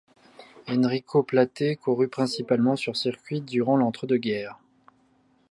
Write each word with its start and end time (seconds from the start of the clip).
Enrico 0.67 1.21
Platé 1.21 1.75
courut 1.75 2.07
principalement 2.07 2.75
sur 2.75 2.97
circuit 2.97 3.39
durant 3.39 3.77
l'entre-deux-guerres. 3.77 4.57